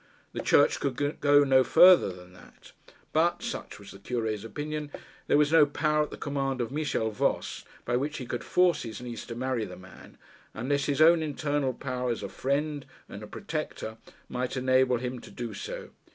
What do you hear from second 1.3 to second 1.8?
no